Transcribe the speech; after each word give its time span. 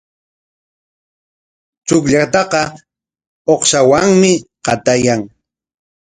Chukllataqa 1.87 2.61
uqshawanmi 3.53 4.33
qatayan. 4.65 5.21